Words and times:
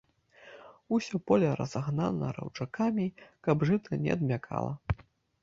Усё 0.95 1.19
поле 1.31 1.51
разагнана 1.59 2.31
раўчакамі, 2.39 3.07
каб 3.49 3.67
жыта 3.73 4.01
не 4.09 4.19
адмякала. 4.19 4.73